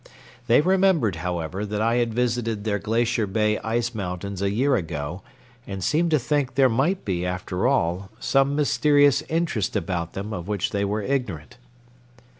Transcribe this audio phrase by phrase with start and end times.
[0.47, 5.21] They remembered, however, that I had visited their Glacier Bay ice mountains a year ago,
[5.67, 10.47] and seemed to think there might be, after all, some mysterious interest about them of
[10.47, 11.57] which they were ignorant.